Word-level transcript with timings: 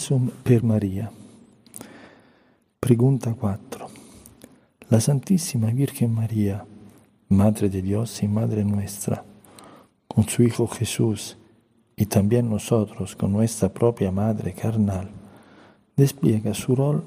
Jesum 0.00 0.30
per 0.42 0.64
María. 0.64 1.10
Pregunta 2.80 3.34
4. 3.34 3.86
La 4.88 4.98
Santísima 4.98 5.66
Virgen 5.72 6.14
María, 6.14 6.64
Madre 7.28 7.68
de 7.68 7.82
Dios 7.82 8.22
y 8.22 8.26
Madre 8.26 8.64
nuestra, 8.64 9.22
con 10.08 10.26
su 10.26 10.42
Hijo 10.42 10.66
Jesús 10.68 11.36
y 11.96 12.06
también 12.06 12.48
nosotros 12.48 13.14
con 13.14 13.30
nuestra 13.32 13.68
propia 13.68 14.10
Madre 14.10 14.54
carnal, 14.54 15.10
despliega 15.98 16.54
su 16.54 16.74
rol 16.74 17.04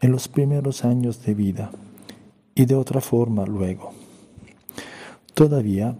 en 0.00 0.12
los 0.12 0.28
primeros 0.28 0.84
años 0.84 1.24
de 1.24 1.34
vida 1.34 1.72
y 2.54 2.66
de 2.66 2.76
otra 2.76 3.00
forma 3.00 3.46
luego. 3.46 3.92
Todavía, 5.34 5.98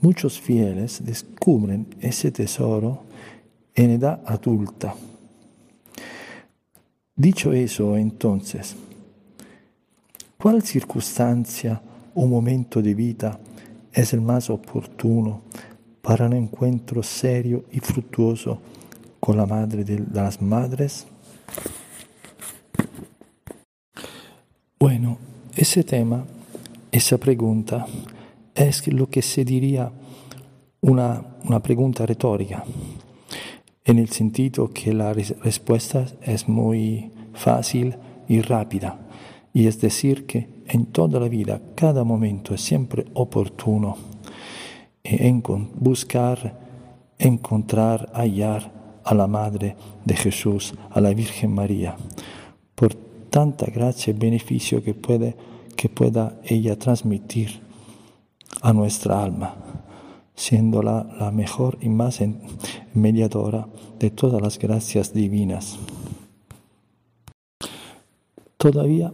muchos 0.00 0.40
fieles 0.40 1.04
descubren 1.04 1.86
ese 2.00 2.32
tesoro 2.32 3.04
en 3.76 3.90
edad 3.90 4.20
adulta. 4.26 4.96
Dicho 7.18 7.52
eso, 7.52 7.96
entonces, 7.96 8.76
¿cuál 10.40 10.62
circunstancia 10.62 11.82
o 12.14 12.28
momento 12.28 12.80
de 12.80 12.94
vida 12.94 13.40
es 13.92 14.12
el 14.12 14.20
más 14.20 14.48
oportuno 14.50 15.42
para 16.00 16.26
un 16.26 16.34
encuentro 16.34 17.02
serio 17.02 17.64
y 17.72 17.80
fructuoso 17.80 18.60
con 19.18 19.36
la 19.36 19.46
Madre 19.46 19.82
de 19.82 20.06
las 20.14 20.40
Madres? 20.40 21.08
Bueno, 24.78 25.18
ese 25.56 25.82
tema, 25.82 26.24
esa 26.92 27.18
pregunta, 27.18 27.84
es 28.54 28.86
lo 28.86 29.10
que 29.10 29.22
se 29.22 29.44
diría 29.44 29.90
una, 30.82 31.20
una 31.42 31.60
pregunta 31.60 32.06
retórica 32.06 32.62
en 33.88 33.98
el 33.98 34.10
sentido 34.10 34.68
que 34.68 34.92
la 34.92 35.14
respuesta 35.14 36.04
es 36.20 36.46
muy 36.46 37.10
fácil 37.32 37.96
y 38.28 38.42
rápida. 38.42 39.00
Y 39.54 39.66
es 39.66 39.80
decir, 39.80 40.26
que 40.26 40.46
en 40.66 40.84
toda 40.84 41.18
la 41.18 41.28
vida, 41.28 41.62
cada 41.74 42.04
momento 42.04 42.54
es 42.54 42.60
siempre 42.60 43.06
oportuno 43.14 43.96
en 45.02 45.42
buscar, 45.74 46.60
encontrar, 47.18 48.12
hallar 48.12 49.00
a 49.04 49.14
la 49.14 49.26
Madre 49.26 49.74
de 50.04 50.16
Jesús, 50.16 50.74
a 50.90 51.00
la 51.00 51.14
Virgen 51.14 51.54
María, 51.54 51.96
por 52.74 52.92
tanta 53.30 53.64
gracia 53.70 54.10
y 54.10 54.18
beneficio 54.18 54.84
que, 54.84 54.92
puede, 54.92 55.34
que 55.76 55.88
pueda 55.88 56.38
ella 56.44 56.78
transmitir 56.78 57.62
a 58.60 58.74
nuestra 58.74 59.24
alma 59.24 59.56
siendo 60.38 60.82
la, 60.82 61.30
mejor 61.32 61.78
y 61.80 61.88
más 61.88 62.20
mediadora 62.94 63.66
de 63.98 64.10
todas 64.10 64.40
las 64.40 64.58
gracias 64.58 65.12
divinas. 65.12 65.78
Todavía 68.56 69.12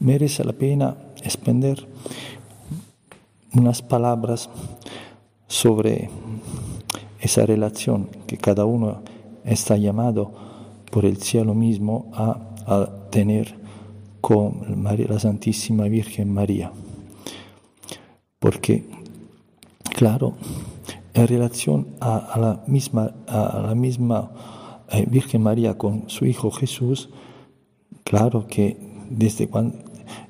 merece 0.00 0.44
la 0.44 0.52
pena 0.52 0.96
expender 1.22 1.86
unas 3.54 3.82
palabras 3.82 4.50
sobre 5.46 6.10
esa 7.20 7.46
relación 7.46 8.08
que 8.26 8.36
cada 8.36 8.64
uno 8.66 9.02
está 9.44 9.76
llamado 9.76 10.32
por 10.90 11.04
el 11.04 11.16
cielo 11.18 11.54
mismo 11.54 12.10
a, 12.12 12.38
a 12.66 13.08
tener 13.10 13.54
con 14.20 14.84
la 14.84 15.18
Santísima 15.18 15.84
Virgen 15.84 16.32
María. 16.32 16.72
Porque 18.38 18.84
Claro, 19.96 20.34
en 21.16 21.26
relación 21.26 21.88
a, 22.00 22.36
la 22.38 22.62
misma, 22.66 23.14
a 23.26 23.62
la 23.66 23.74
misma 23.74 24.30
eh, 24.90 25.06
Virgen 25.08 25.42
María 25.42 25.78
con 25.78 26.04
su 26.08 26.26
Hijo 26.26 26.50
Jesús, 26.50 27.08
claro 28.04 28.46
que 28.46 28.76
desde 29.08 29.48
cuando 29.48 29.78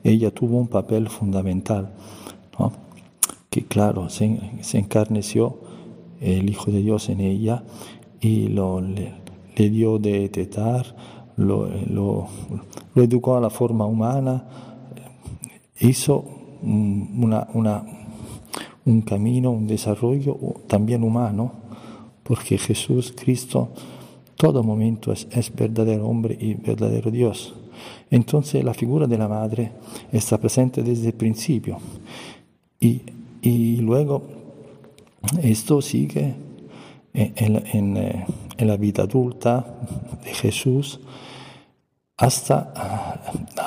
ella 0.04 0.30
tuvo 0.30 0.58
un 0.58 0.68
papel 0.68 1.08
fundamental, 1.08 1.92
que 3.50 3.64
claro, 3.64 4.08
se, 4.10 4.38
encarneció 4.74 5.58
el 6.20 6.48
Hijo 6.48 6.70
de 6.70 6.82
Dios 6.82 7.08
en 7.08 7.20
ella 7.20 7.64
y 8.20 8.48
lo, 8.48 8.80
le, 8.80 9.12
dio 9.56 9.98
de 9.98 10.28
tetar, 10.28 10.94
lo, 11.36 11.68
lo, 11.90 12.28
educó 12.94 13.36
a 13.36 13.40
la 13.40 13.50
forma 13.50 13.86
humana, 13.86 14.44
hizo 15.80 16.24
una, 16.62 17.48
una 17.54 17.95
un 18.86 19.02
camino, 19.02 19.50
un 19.50 19.66
desarrollo 19.66 20.38
también 20.68 21.02
humano, 21.02 21.52
porque 22.22 22.56
Jesús, 22.56 23.12
Cristo, 23.16 23.68
todo 24.36 24.62
momento 24.62 25.12
es, 25.12 25.54
verdadero 25.54 26.06
hombre 26.06 26.36
y 26.40 26.54
verdadero 26.54 27.10
Dios. 27.10 27.54
Entonces 28.10 28.64
la 28.64 28.74
figura 28.74 29.06
de 29.06 29.18
la 29.18 29.28
madre 29.28 29.72
está 30.12 30.38
presente 30.38 30.82
desde 30.82 31.08
el 31.08 31.14
principio. 31.14 31.78
Y, 32.80 33.02
luego 33.80 34.22
esto 35.40 35.80
sigue 35.80 36.34
en, 37.14 37.56
eh, 37.56 38.26
en, 38.58 38.66
la 38.66 38.76
vida 38.76 39.04
adulta 39.04 39.64
de 40.24 40.34
Jesús 40.34 40.98
hasta 42.16 42.72
ah, 42.74 43.20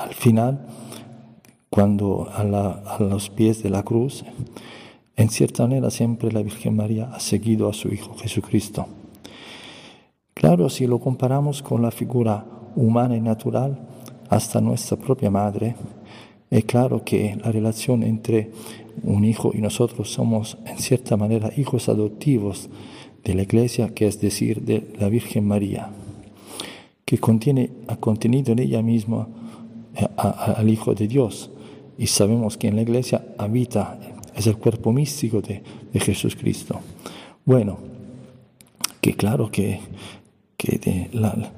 al 0.03 0.13
final, 0.13 0.67
cuando 1.69 2.29
a 2.29 2.97
los 2.99 3.29
pies 3.29 3.63
de 3.63 3.69
la 3.69 3.83
cruz 3.83 4.25
en 5.19 5.29
cierta 5.29 5.63
manera 5.63 5.89
siempre 5.89 6.31
la 6.31 6.41
Virgen 6.41 6.77
María 6.77 7.09
ha 7.13 7.19
seguido 7.19 7.67
a 7.67 7.73
su 7.73 7.89
Hijo 7.89 8.15
Jesucristo. 8.15 8.87
Claro, 10.33 10.69
si 10.69 10.87
lo 10.87 10.99
comparamos 10.99 11.61
con 11.61 11.81
la 11.81 11.91
figura 11.91 12.45
humana 12.77 13.17
y 13.17 13.19
natural, 13.19 13.77
hasta 14.29 14.61
nuestra 14.61 14.95
propia 14.95 15.29
madre, 15.29 15.75
es 16.49 16.63
claro 16.63 17.03
que 17.03 17.37
la 17.43 17.51
relación 17.51 18.03
entre 18.03 18.51
un 19.03 19.25
hijo 19.25 19.51
y 19.53 19.57
nosotros 19.57 20.09
somos 20.09 20.57
en 20.65 20.77
cierta 20.77 21.17
manera 21.17 21.51
hijos 21.57 21.89
adoptivos 21.89 22.69
de 23.21 23.35
la 23.35 23.41
Iglesia, 23.41 23.93
que 23.93 24.07
es 24.07 24.21
decir, 24.21 24.61
de 24.61 24.93
la 24.97 25.09
Virgen 25.09 25.45
María, 25.45 25.89
que 27.03 27.17
contiene, 27.17 27.71
ha 27.89 27.97
contenido 27.97 28.53
en 28.53 28.59
ella 28.59 28.81
misma 28.81 29.27
eh, 29.97 30.07
al 30.15 30.69
Hijo 30.69 30.95
de 30.95 31.09
Dios. 31.09 31.51
Y 31.97 32.07
sabemos 32.07 32.55
que 32.55 32.69
en 32.69 32.77
la 32.77 32.83
Iglesia 32.83 33.25
habita 33.37 33.99
es 34.39 34.47
el 34.47 34.57
cuerpo 34.57 34.91
místico 34.91 35.41
de, 35.41 35.61
de 35.91 35.99
Jesucristo. 35.99 36.79
Bueno, 37.45 37.77
que 39.01 39.13
claro 39.13 39.51
que, 39.51 39.79
que 40.57 41.09
la, 41.13 41.51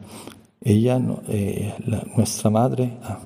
ella, 0.62 1.02
eh, 1.28 1.74
nuestra 2.16 2.50
madre, 2.50 2.94
ah, 3.04 3.20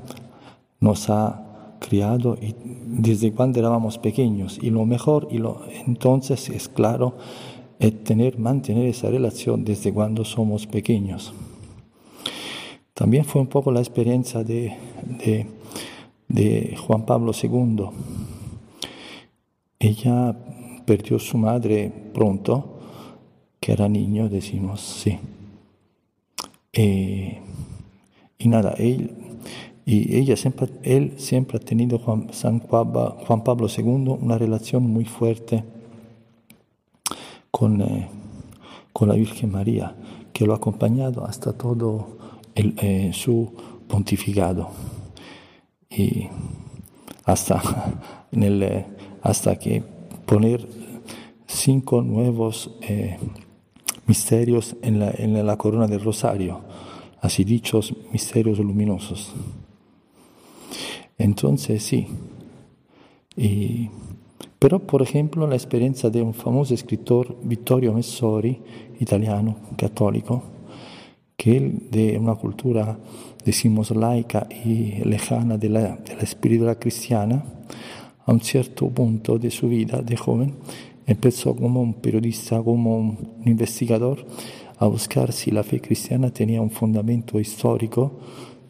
nos 0.79 1.09
ha 1.09 1.77
criado 1.79 2.37
desde 2.85 3.31
cuando 3.31 3.59
éramos 3.59 3.97
pequeños. 3.97 4.59
Y 4.61 4.69
lo 4.69 4.85
mejor 4.85 5.27
y 5.31 5.37
lo 5.37 5.61
entonces 5.87 6.49
es 6.49 6.67
claro 6.67 7.15
es 7.79 8.03
tener 8.03 8.39
mantener 8.39 8.87
esa 8.87 9.09
relación 9.09 9.65
desde 9.65 9.93
cuando 9.93 10.23
somos 10.25 10.65
pequeños. 10.67 11.33
También 12.93 13.25
fue 13.25 13.41
un 13.41 13.47
poco 13.47 13.71
la 13.71 13.81
experiencia 13.81 14.43
de, 14.43 14.73
de, 15.23 15.47
de 16.29 16.77
Juan 16.77 17.05
Pablo 17.05 17.33
II 17.33 17.89
ella 19.79 20.35
perdió 20.85 21.19
su 21.19 21.37
madre 21.37 21.91
pronto, 22.13 22.79
que 23.59 23.73
era 23.73 23.89
niño, 23.89 24.29
decimos, 24.29 24.81
sí. 24.81 25.17
Eh, 26.73 27.39
y 28.37 28.47
nada, 28.47 28.75
él, 28.77 29.11
y 29.85 30.17
ella 30.17 30.35
siempre, 30.35 30.67
él 30.83 31.13
siempre 31.17 31.57
ha 31.57 31.59
tenido 31.59 31.99
Juan, 31.99 32.27
San 32.31 32.59
Juan 32.59 33.43
Pablo 33.43 33.67
II 33.75 34.17
una 34.19 34.37
relación 34.37 34.83
muy 34.83 35.05
fuerte 35.05 35.63
con, 37.51 37.81
eh, 37.81 38.09
con 38.91 39.09
la 39.09 39.15
Virgen 39.15 39.51
María, 39.51 39.95
que 40.33 40.45
lo 40.45 40.53
ha 40.53 40.57
acompañado 40.57 41.25
hasta 41.25 41.53
todo 41.53 42.17
eh, 42.55 43.11
su 43.13 43.53
pontificado. 43.87 44.69
Y 45.89 46.27
hasta 47.25 47.61
el 48.31 48.85
hasta 49.21 49.57
que 49.57 49.83
poner 50.25 50.67
cinco 51.47 52.01
nuevos 52.01 52.71
eh, 52.81 53.17
misterios 54.05 54.75
en 54.83 54.99
la, 54.99 55.11
en 55.11 55.45
la 55.45 55.57
corona 55.57 55.87
del 55.87 56.01
rosario, 56.01 56.61
así 57.21 57.43
dichos 57.43 57.93
misterios 58.11 58.59
luminosos. 58.59 59.33
Entonces 61.17 61.81
sí, 61.81 62.07
pero 64.59 64.79
por 64.79 65.01
ejemplo 65.01 65.47
la 65.47 65.55
experiencia 65.55 66.09
de 66.09 66.21
un 66.21 66.33
famoso 66.33 66.73
escritor, 66.73 67.35
Vittorio 67.43 67.93
Messori, 67.93 68.61
italiano, 68.99 69.55
católico, 69.77 70.43
que 71.35 71.59
de 71.91 72.17
una 72.17 72.35
cultura, 72.35 72.97
decimos, 73.43 73.91
laica 73.91 74.47
y 74.49 75.03
lejana 75.03 75.57
de 75.57 75.69
la, 75.69 75.97
de 75.97 76.15
la 76.15 76.23
espiritualidad 76.23 76.79
cristiana, 76.79 77.43
a 78.25 78.31
un 78.31 78.41
cierto 78.41 78.89
punto 78.89 79.37
de 79.37 79.51
su 79.51 79.67
vida 79.67 80.01
de 80.01 80.17
joven 80.17 80.55
empezó 81.05 81.55
como 81.55 81.81
un 81.81 81.93
periodista, 81.95 82.61
como 82.61 82.97
un 82.97 83.41
investigador, 83.45 84.25
a 84.77 84.87
buscar 84.87 85.31
si 85.31 85.51
la 85.51 85.63
fe 85.63 85.79
cristiana 85.79 86.31
tenía 86.31 86.61
un 86.61 86.71
fundamento 86.71 87.39
histórico, 87.39 88.19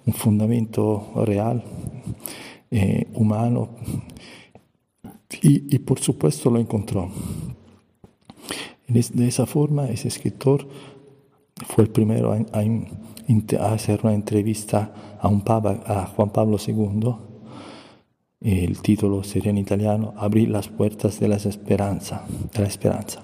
un 0.06 0.14
fundamento 0.14 1.12
real, 1.26 1.64
eh, 2.70 3.08
humano, 3.14 3.70
y, 5.42 5.80
por 5.80 6.00
supuesto 6.00 6.50
lo 6.50 6.60
encontró. 6.60 7.12
De 8.88 9.28
esa 9.28 9.46
forma, 9.46 9.90
ese 9.90 10.08
escritor 10.08 10.68
fue 11.64 11.86
el 11.86 11.90
primero 11.90 12.34
a, 12.34 13.74
hacer 13.74 14.00
una 14.04 14.14
entrevista 14.14 15.18
a 15.20 15.28
un 15.28 15.42
papa, 15.42 15.82
a 15.86 16.06
Juan 16.08 16.30
Pablo 16.30 16.58
II. 16.66 17.16
El 18.42 18.82
título 18.82 19.24
sería 19.24 19.52
en 19.52 19.58
italiano 19.58 20.14
Abrir 20.18 20.50
las 20.50 20.68
puertas 20.68 21.20
de 21.20 21.30
la 21.30 21.38
esperanza. 21.38 22.26
De 22.54 22.62
la 22.62 22.68
esperanza. 22.68 23.24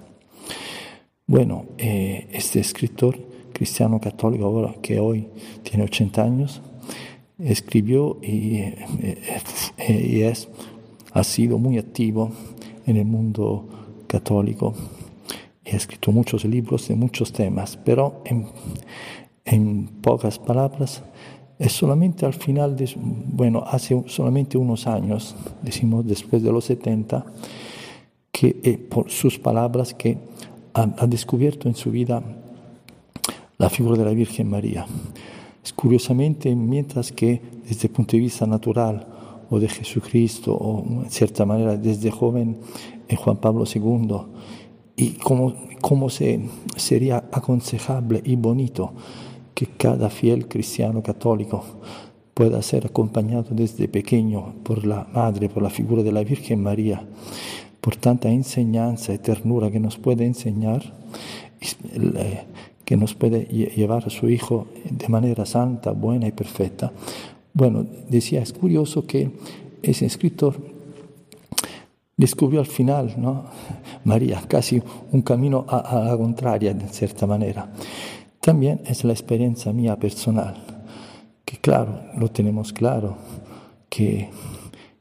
Bueno, 1.27 1.65
eh, 1.77 2.29
este 2.31 2.59
escritor 2.59 3.19
cristiano 3.53 3.99
católico 3.99 4.45
ahora 4.45 4.75
que 4.81 4.99
hoy 4.99 5.27
tiene 5.63 5.83
80 5.83 6.23
años, 6.23 6.61
escribió 7.37 8.17
y, 8.21 8.57
eh, 8.57 8.87
eh, 9.77 10.07
y 10.09 10.21
es 10.21 10.49
ha 11.13 11.23
sido 11.23 11.57
muy 11.57 11.77
activo 11.77 12.31
en 12.85 12.97
el 12.97 13.05
mundo 13.05 13.67
católico 14.07 14.73
ha 15.73 15.77
escrito 15.77 16.11
muchos 16.11 16.45
libros 16.45 16.87
de 16.87 16.95
muchos 16.95 17.31
temas, 17.31 17.77
pero 17.83 18.23
en, 18.25 19.87
pocas 20.01 20.39
palabras, 20.39 21.03
es 21.59 21.71
solamente 21.73 22.25
al 22.25 22.33
final, 22.33 22.75
de, 22.75 22.89
bueno, 22.95 23.63
hace 23.65 24.01
solamente 24.07 24.57
unos 24.57 24.87
años, 24.87 25.35
decimos 25.61 26.05
después 26.05 26.41
de 26.41 26.51
los 26.51 26.65
70, 26.65 27.25
que 28.31 28.59
eh, 28.63 28.77
por 28.77 29.09
sus 29.09 29.37
palabras 29.37 29.93
que 29.93 30.17
ha, 30.73 30.87
ha, 30.97 31.07
descubierto 31.07 31.67
en 31.67 31.75
su 31.75 31.91
vida 31.91 32.23
la 33.57 33.69
figura 33.69 33.97
de 33.97 34.05
la 34.05 34.11
Virgen 34.11 34.49
María. 34.49 34.85
Curiosamente, 35.75 36.55
mientras 36.55 37.11
que 37.11 37.41
desde 37.67 37.87
el 37.87 37.93
punto 37.93 38.13
de 38.13 38.19
vista 38.19 38.47
natural, 38.47 39.05
o 39.51 39.59
de 39.59 39.67
Jesucristo, 39.67 40.55
o 40.55 41.03
en 41.03 41.11
cierta 41.11 41.45
manera 41.45 41.75
desde 41.75 42.09
joven 42.09 42.57
en 43.09 43.17
Juan 43.17 43.37
Pablo 43.37 43.65
II, 43.67 44.07
y 45.01 45.13
cómo, 45.13 45.55
cómo 45.81 46.11
se, 46.11 46.39
sería 46.75 47.23
aconsejable 47.31 48.21
y 48.23 48.35
bonito 48.35 48.93
que 49.55 49.65
cada 49.65 50.11
fiel 50.11 50.47
cristiano 50.47 51.01
católico 51.01 51.63
pueda 52.35 52.61
ser 52.61 52.85
acompañado 52.85 53.47
desde 53.49 53.87
pequeño 53.87 54.53
por 54.63 54.85
la 54.85 55.07
Madre, 55.11 55.49
por 55.49 55.63
la 55.63 55.71
figura 55.71 56.03
de 56.03 56.11
la 56.11 56.23
Virgen 56.23 56.61
María, 56.61 57.03
por 57.81 57.95
tanta 57.95 58.29
enseñanza 58.29 59.11
y 59.11 59.17
ternura 59.17 59.71
que 59.71 59.79
nos 59.79 59.97
puede 59.97 60.23
enseñar, 60.23 60.93
eh, 61.59 62.43
que 62.85 62.95
nos 62.95 63.15
puede 63.15 63.45
llevar 63.45 64.05
a 64.05 64.11
su 64.11 64.29
Hijo 64.29 64.67
de 64.87 65.07
manera 65.07 65.47
santa, 65.47 65.93
buena 65.93 66.27
y 66.27 66.31
perfecta, 66.31 66.91
bueno, 67.53 67.87
decía, 68.07 68.43
es 68.43 68.53
curioso 68.53 69.07
que 69.07 69.31
ese 69.81 70.05
escritor 70.05 70.57
descubrió 72.21 72.59
al 72.59 72.67
final, 72.67 73.15
¿no? 73.17 73.45
María, 74.03 74.41
casi 74.47 74.81
un 75.11 75.21
camino 75.23 75.65
a, 75.67 76.05
la 76.05 76.17
contraria, 76.17 76.73
de 76.73 76.87
cierta 76.87 77.25
manera. 77.25 77.71
También 78.39 78.81
es 78.85 79.03
la 79.03 79.13
experiencia 79.13 79.73
mía 79.73 79.97
personal, 79.97 80.55
que 81.43 81.57
claro, 81.57 82.01
lo 82.17 82.29
tenemos 82.29 82.71
claro, 82.73 83.17
que 83.89 84.29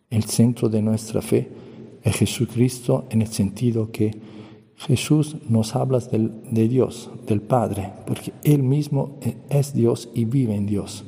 el 0.08 0.24
centro 0.24 0.68
de 0.68 0.82
nuestra 0.82 1.22
fe 1.22 1.48
es 2.02 2.16
Jesucristo 2.16 3.06
en 3.10 3.22
el 3.22 3.28
sentido 3.28 3.90
que 3.92 4.10
Jesús 4.76 5.36
nos 5.48 5.76
habla 5.76 5.98
de 5.98 6.68
Dios, 6.68 7.10
del 7.26 7.42
Padre, 7.42 7.92
porque 8.06 8.32
Él 8.42 8.62
mismo 8.62 9.18
es 9.50 9.74
Dios 9.74 10.08
y 10.14 10.24
vive 10.24 10.54
en 10.54 10.66
Dios. 10.66 11.04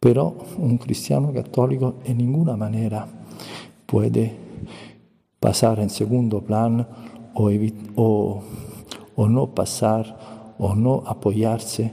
Pero 0.00 0.36
un 0.58 0.78
cristiano 0.78 1.32
católico 1.32 1.96
en 2.04 2.18
ninguna 2.18 2.56
manera 2.56 3.06
puede 3.86 4.49
pasar 5.40 5.80
en 5.80 5.90
segundo 5.90 6.40
plano 6.42 6.86
o, 7.34 8.42
no 9.28 9.54
pasar 9.54 10.54
o 10.58 10.74
no 10.74 11.02
apoyarse 11.06 11.90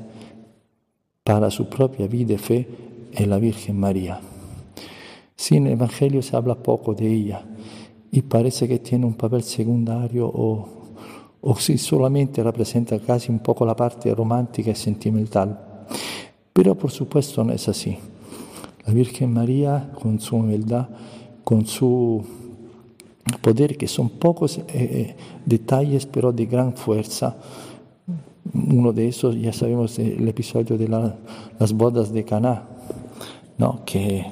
para 1.24 1.50
su 1.50 1.68
propia 1.68 2.08
vida 2.08 2.34
y 2.34 2.38
fe 2.38 2.68
en 3.14 3.30
la 3.30 3.40
Virgen 3.40 3.80
María. 3.80 4.20
Sin 5.36 5.66
el 5.68 5.74
Evangelio 5.74 6.22
se 6.22 6.36
habla 6.36 6.56
poco 6.56 6.94
de 6.94 7.12
ella 7.12 7.42
y 8.12 8.22
parece 8.22 8.68
que 8.68 8.80
tiene 8.80 9.06
un 9.06 9.16
papel 9.16 9.44
secundario 9.44 10.28
o 10.28 11.56
si 11.58 11.78
solamente 11.78 12.44
representa 12.44 13.00
casi 13.00 13.32
un 13.32 13.40
poco 13.40 13.66
la 13.66 13.76
parte 13.76 14.14
romántica 14.14 14.72
y 14.72 14.76
sentimental 14.76 15.68
pero 16.58 16.76
por 16.76 16.90
supuesto 16.90 17.44
no 17.44 17.54
es 17.54 17.70
así. 17.70 18.00
La 18.84 18.92
Virgen 18.92 19.32
María, 19.32 19.92
con 20.02 20.20
su 20.20 20.38
humildad, 20.38 20.88
con 21.44 21.68
su 21.68 22.26
poder, 23.42 23.78
que 23.78 23.88
son 23.88 24.10
pocos 24.10 24.58
eh, 24.58 24.64
eh, 24.70 25.16
detalles, 25.46 26.06
pero 26.06 26.32
de 26.32 26.46
gran 26.46 26.74
fuerza, 26.74 27.38
uno 28.54 28.94
de 28.94 29.08
esos, 29.08 29.36
ya 29.40 29.52
sabemos 29.52 30.00
el 30.00 30.28
episodio 30.28 30.78
de 30.78 30.88
las 30.88 31.74
bodas 31.74 32.14
de 32.14 32.24
Caná, 32.24 32.64
¿no? 33.58 33.82
que, 33.86 34.26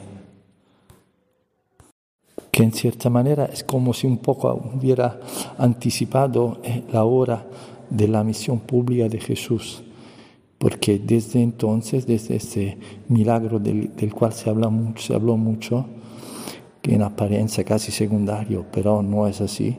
que 2.51 2.63
en 2.63 2.71
cierta 2.71 3.09
manera 3.09 3.45
es 3.45 3.63
como 3.63 3.93
si 3.93 4.08
un 4.08 4.17
poco 4.17 4.72
hubiera 4.74 5.19
anticipado 5.58 6.60
eh, 6.63 6.84
la 6.91 7.03
hora 7.03 7.46
de 7.89 8.08
la 8.08 8.24
misión 8.24 8.60
pública 8.60 9.10
de 9.10 9.19
Jesús 9.19 9.84
porque 10.58 10.98
desde 10.98 11.41
entonces, 11.41 12.08
desde 12.08 12.38
ese 12.38 12.77
milagro 13.08 13.60
del, 13.60 14.13
cual 14.13 14.34
se 14.34 14.50
habló 14.50 14.72
mucho, 15.38 15.86
que 16.86 16.94
en 16.94 17.01
apariencia 17.01 17.63
casi 17.63 17.92
secundario, 17.92 18.63
pero 18.72 19.01
no 19.01 19.25
es 19.25 19.42
así, 19.42 19.75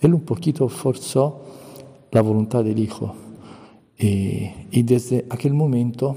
él 0.00 0.14
un 0.14 0.22
poquito 0.22 0.66
forzó 0.70 1.42
la 2.10 2.22
voluntad 2.22 2.64
del 2.64 2.78
Hijo. 2.78 3.14
Y, 3.98 4.82
desde 4.82 5.26
aquel 5.28 5.52
momento, 5.52 6.16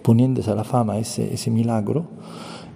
poniéndose 0.00 0.50
a 0.50 0.54
la 0.54 0.64
fama 0.64 0.98
ese, 0.98 1.50
milagro, 1.50 2.06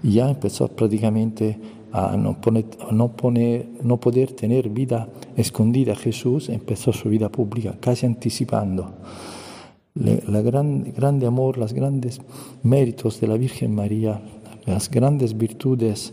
ya 0.02 0.28
empezó 0.28 0.68
prácticamente 0.68 1.58
a 1.90 2.18
no, 2.18 3.16
poder 3.16 4.32
tener 4.32 4.68
vida 4.68 5.08
escondida 5.38 5.94
a 5.94 5.96
Jesús, 5.96 6.50
empezó 6.50 6.92
su 6.92 7.08
vida 7.08 7.30
pública, 7.30 7.78
casi 7.80 8.04
anticipando 8.04 8.92
la 9.94 10.42
gran, 10.42 10.92
grande 10.92 11.26
amor, 11.26 11.56
los 11.56 11.72
grandes 11.72 12.20
méritos 12.62 13.18
de 13.20 13.28
la 13.28 13.38
Virgen 13.38 13.74
María, 13.74 14.20
las 14.66 14.90
grandes 14.90 15.36
virtudes 15.36 16.12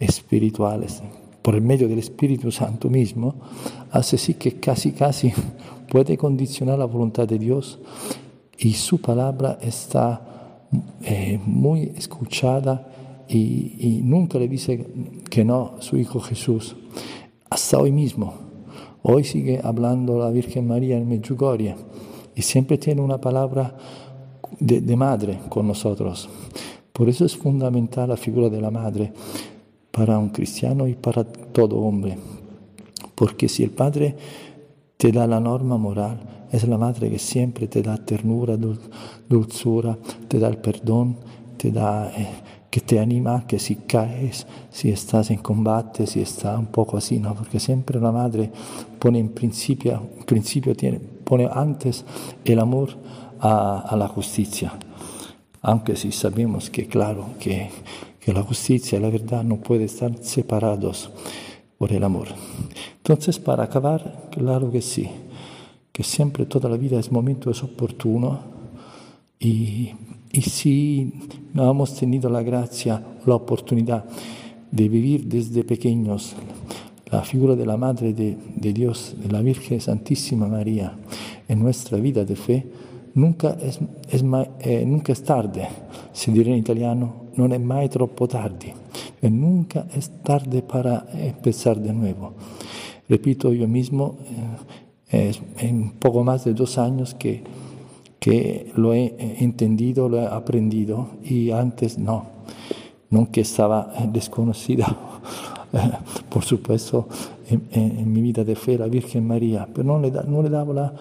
espirituales, 0.00 1.02
por 1.42 1.60
medio 1.60 1.88
del 1.88 1.98
Espíritu 1.98 2.50
Santo 2.50 2.88
mismo, 2.88 3.34
hace 3.90 4.34
que 4.34 4.58
casi, 4.58 4.92
casi 4.92 5.32
puede 5.90 6.16
condicionar 6.16 6.78
la 6.78 6.86
voluntad 6.86 7.28
de 7.28 7.38
Dios 7.38 7.78
y 8.58 8.72
su 8.72 9.00
palabra 9.00 9.58
está 9.60 10.66
eh, 11.02 11.38
muy 11.44 11.92
escuchada 11.96 12.88
y, 13.28 14.00
nunca 14.02 14.38
le 14.38 14.48
dice 14.48 14.86
que 15.30 15.44
no 15.44 15.76
su 15.80 15.96
Hijo 15.96 16.20
Jesús, 16.20 16.76
hasta 17.48 17.78
hoy 17.78 17.90
mismo. 17.92 18.34
Hoy 19.02 19.24
sigue 19.24 19.60
hablando 19.62 20.18
la 20.18 20.30
Virgen 20.30 20.66
María 20.66 20.96
en 20.96 21.08
Medjugorje 21.08 21.74
y 22.34 22.42
siempre 22.42 22.78
tiene 22.78 23.00
una 23.00 23.20
palabra 23.20 23.76
de, 24.58 24.96
madre 24.96 25.40
con 25.48 25.66
nosotros. 25.66 26.28
Por 26.92 27.08
eso 27.08 27.24
es 27.24 27.36
fundamental 27.36 28.08
la 28.08 28.16
figura 28.16 28.48
de 28.48 28.60
la 28.60 28.70
madre 28.70 29.12
para 29.90 30.18
un 30.18 30.30
cristiano 30.30 30.86
y 30.86 30.94
para 30.94 31.24
todo 31.24 31.76
hombre. 31.76 32.18
Porque 33.14 33.48
si 33.48 33.62
el 33.62 33.70
padre 33.70 34.16
te 34.96 35.12
da 35.12 35.26
la 35.26 35.40
norma 35.40 35.76
moral, 35.78 36.48
es 36.52 36.66
la 36.68 36.76
madre 36.76 37.10
que 37.10 37.18
siempre 37.18 37.66
te 37.66 37.82
da 37.82 37.96
ternura, 37.96 38.56
dulzura, 39.28 39.98
te 40.28 40.38
da 40.38 40.48
el 40.48 40.58
perdón, 40.58 41.16
te 41.56 41.70
da, 41.70 42.10
eh, 42.10 42.28
que 42.72 42.80
te 42.80 42.98
anima 42.98 43.46
que 43.46 43.58
si 43.58 43.76
caes, 43.76 44.46
si 44.70 44.90
estás 44.90 45.30
en 45.30 45.38
combate, 45.38 46.06
si 46.06 46.20
estás 46.20 46.58
un 46.58 46.66
poco 46.66 46.96
así, 46.96 47.18
¿no? 47.18 47.34
Porque 47.34 47.60
siempre 47.60 48.00
la 48.00 48.10
madre 48.10 48.50
pone 48.98 49.18
en 49.18 49.28
principio, 49.28 50.02
principio 50.26 50.74
pone 51.22 51.48
antes 51.52 52.04
el 52.44 52.58
amor 52.58 52.96
a, 53.40 53.94
la 53.96 54.08
justicia. 54.08 54.72
Aunque 55.62 55.96
sí 55.96 56.12
sabemos 56.12 56.70
que, 56.70 56.86
claro, 56.86 57.30
que, 57.38 57.70
que 58.20 58.32
la 58.32 58.42
justicia 58.42 58.98
y 58.98 59.02
la 59.02 59.10
verdad 59.10 59.44
no 59.44 59.56
pueden 59.56 59.86
estar 59.86 60.12
separados 60.22 61.10
por 61.78 61.92
el 61.92 62.04
amor. 62.04 62.28
Entonces, 62.98 63.38
para 63.38 63.64
acabar, 63.64 64.28
claro 64.30 64.70
que 64.70 64.82
sí, 64.82 65.08
que 65.92 66.02
siempre 66.02 66.46
toda 66.46 66.68
la 66.68 66.76
vida 66.76 66.98
es 66.98 67.10
momento 67.10 67.50
es 67.50 67.62
oportuno 67.62 68.40
y, 69.38 69.90
y 70.32 70.42
si 70.42 71.12
no 71.52 71.70
hemos 71.70 71.94
tenido 71.94 72.30
la 72.30 72.42
gracia 72.42 73.02
la 73.26 73.34
oportunidad 73.34 74.04
de 74.70 74.88
vivir 74.88 75.26
desde 75.26 75.64
pequeños 75.64 76.34
la 77.12 77.22
figura 77.22 77.54
de 77.54 77.66
la 77.66 77.76
Madre 77.76 78.14
de, 78.14 78.72
Dios, 78.72 79.14
de 79.22 79.30
la 79.30 79.42
Virgen 79.42 79.82
Santísima 79.82 80.48
María, 80.48 80.96
en 81.46 81.58
nuestra 81.58 81.98
vida 81.98 82.24
de 82.24 82.36
fe, 82.36 82.66
nunca 83.14 83.56
es, 83.60 83.80
eh, 84.10 84.84
nunca 84.86 85.12
es 85.12 85.22
tarde. 85.22 85.68
Si 86.12 86.30
diré 86.30 86.52
en 86.52 86.58
italiano, 86.58 87.30
non 87.34 87.52
è 87.52 87.58
mai 87.58 87.88
troppo 87.88 88.26
tardi. 88.26 88.72
E 89.20 89.28
nunca 89.28 89.86
es 89.92 90.10
tarde 90.22 90.62
para 90.62 91.06
empezar 91.12 91.78
de 91.78 91.92
nuevo. 91.92 92.34
Repito 93.08 93.52
yo 93.52 93.68
mismo, 93.68 94.16
eh, 95.10 95.32
en 95.58 95.92
poco 95.92 96.24
más 96.24 96.44
de 96.44 96.54
dos 96.54 96.78
años 96.78 97.14
que, 97.14 97.42
que 98.18 98.72
lo 98.76 98.94
he 98.94 99.14
entendido, 99.40 100.08
lo 100.08 100.18
he 100.18 100.26
aprendido 100.26 101.08
y 101.22 101.50
antes 101.50 101.98
no, 101.98 102.26
no 103.10 103.30
que 103.30 103.42
estaba 103.42 103.92
desconocida, 104.12 104.96
por 106.30 106.44
supuesto, 106.44 107.08
en, 107.48 107.68
en, 107.72 108.12
mi 108.12 108.22
vida 108.22 108.44
de 108.44 108.56
fe 108.56 108.78
la 108.78 108.86
Virgen 108.86 109.26
María, 109.26 109.68
pero 109.72 109.84
no 109.84 109.98
le, 109.98 110.10
da, 110.10 110.22
no 110.22 110.42
le 110.42 110.48
daba 110.48 110.72
la, 110.72 110.94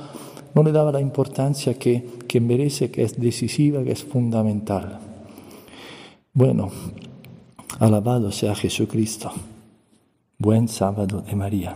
no 0.54 0.64
le 0.64 0.72
daba 0.72 0.92
la 0.92 1.02
importancia 1.02 1.74
que, 1.76 2.06
que 2.28 2.42
merece, 2.42 2.92
que 2.92 3.04
es 3.04 3.20
decisiva, 3.20 3.84
que 3.84 3.92
es 3.92 4.04
fundamental. 4.04 5.00
Bueno, 6.34 6.70
alabado 7.80 8.32
sea 8.32 8.56
Jesucristo. 8.56 9.32
Buen 10.38 10.68
sábado 10.68 11.22
de 11.22 11.36
María. 11.36 11.76